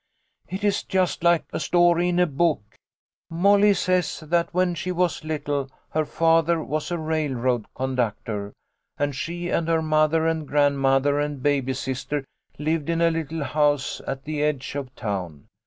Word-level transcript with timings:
"It 0.49 0.63
is 0.63 0.81
just 0.81 1.23
like 1.23 1.45
a 1.53 1.59
story 1.59 2.09
in 2.09 2.17
a 2.19 2.25
book." 2.25 2.63
Molly 3.43 3.75
says 3.75 4.21
that 4.21 4.51
when 4.51 4.73
she 4.73 4.91
was 4.91 5.23
little 5.23 5.69
her 5.91 6.05
father 6.05 6.63
was 6.63 6.89
a 6.89 6.97
railroad 6.97 7.67
conductor, 7.75 8.51
and 8.97 9.13
she 9.15 9.49
and 9.49 9.67
her 9.67 9.83
mother 9.83 10.25
and 10.25 10.47
grandmother 10.47 11.19
and 11.19 11.43
baby 11.43 11.75
sister 11.75 12.25
lived 12.57 12.89
in 12.89 12.99
a 12.99 13.11
little 13.11 13.43
house 13.43 14.01
at 14.07 14.23
the 14.23 14.41
edge 14.41 14.73
of 14.73 14.91
town. 14.95 15.45